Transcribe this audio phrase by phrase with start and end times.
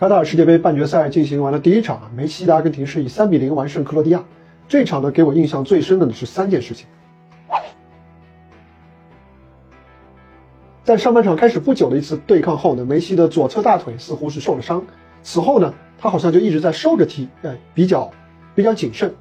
[0.00, 4.24] 卡塔尔世界杯半决赛进行完了第一场，梅西的阿根廷是以三比零完胜克罗地亚。
[4.66, 6.86] 这场呢，给我印象最深的呢是三件事情。
[10.82, 14.82] 在上半场开始不久的一次对抗后呢，梅西的左侧大腿似乎是受了伤，
[15.22, 18.10] 此后呢，他好像就一直在收着踢，哎，比较
[18.54, 19.14] 比较谨慎。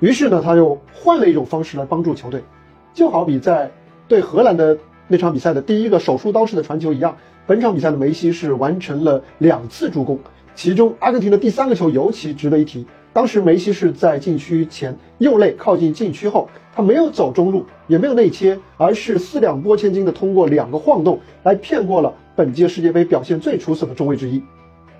[0.00, 2.44] 于是呢，他又换了一种方式来帮助球队，
[2.92, 3.70] 就好比在
[4.06, 4.76] 对荷兰的
[5.08, 7.16] 那场比赛的第一个手术刀式的传球一样。
[7.46, 10.18] 本场比赛的梅西是完成了两次助攻，
[10.54, 12.84] 其中阿根廷的第三个球尤其值得一提。
[13.12, 24.42] 当时梅西是在禁区前右肋靠近禁区后，他没有走中路，也没有内切，而是四两拨千斤的通过两个晃动来骗过了本届世界杯表现最出色的中卫之一，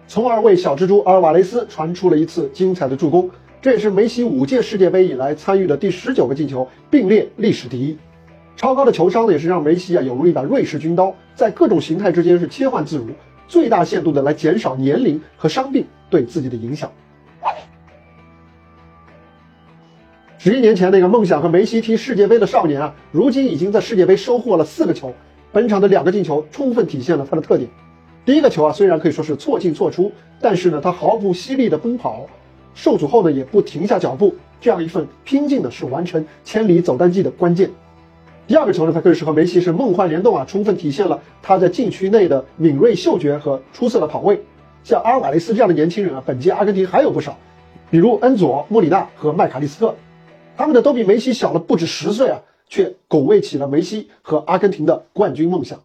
[0.06, 3.28] 从而为小蜘蛛阿尔瓦雷斯传出了一次精彩的助攻。
[3.60, 7.98] 这也是梅西五届世界杯以来参与的第十九个进球，并列历史第一。
[8.56, 13.08] 超高的球商呢，也是让梅西啊有如一把瑞士军刀，在各种形态之间是切换自如，
[13.46, 16.90] 最大限度的来减少年龄和伤病对自己的影响。
[20.38, 25.12] 十一年前那个梦想和梅西踢世界杯的少年啊，如今已经在世界杯收获了四个球。
[25.52, 27.68] 本场的两个进球充分体现了他的特点。
[28.24, 32.26] 第一个球啊，虽然可以说是错进错出，但是呢，他毫不犀利的奔跑，
[32.74, 37.70] 受阻后呢也不停下脚步，这样一份拼劲呢，是完成千里走单骑的关键。
[38.46, 44.40] 第二个球呢，他更是和梅西是梦幻联动啊，充分体现了他在禁区内的敏锐嗅觉和出色的跑位。
[44.84, 47.36] 像阿尔瓦雷斯这样的年轻人啊，本届阿根廷还有不少，
[47.90, 49.96] 比如恩佐、莫里纳和麦卡利斯特，
[50.56, 55.80] 他们的都比梅西小了不止十岁啊，却拱卫起了梅西和阿根廷的冠军梦想。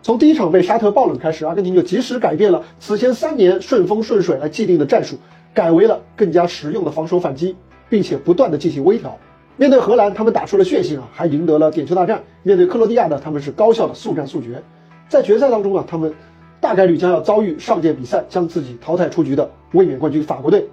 [0.00, 5.18] 从第一场被沙特爆冷开始，阿根廷就及时改变了此前三年顺风顺水来既定的战术，
[5.52, 7.54] 改为了更加实用的防守反击，
[7.88, 9.16] 并且不断的进行微调。
[9.56, 12.22] 面对荷兰，他们打出了血性啊，还赢得了点球大战。
[12.42, 14.62] 面对克罗地亚呢，他们是高效的速战速决。
[15.08, 16.12] 在决赛当中啊，他们
[16.60, 20.68] 大概率将要遭遇上届比赛将自己淘汰出局的卫冕冠军法国队。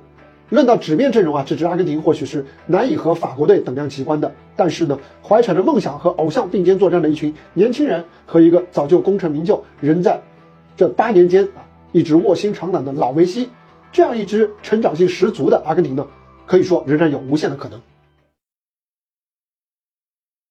[0.50, 4.30] 论到纸面阵容啊，这支阿根廷或许是难以和法国队等量齐观的。
[4.56, 10.22] 但是呢，怀揣着梦想和偶像并肩作战的一群年轻人，和一个早就功成名就、仍在
[10.76, 13.50] 这八年间啊一直卧薪尝胆的老梅西，
[13.92, 16.06] 这样一支成长性十足的阿根廷呢，
[16.46, 17.82] 可以说仍然有无限的可能。